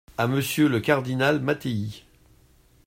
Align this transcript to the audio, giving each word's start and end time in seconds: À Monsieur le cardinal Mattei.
À 0.17 0.25
Monsieur 0.25 0.67
le 0.67 0.79
cardinal 0.79 1.39
Mattei. 1.41 2.05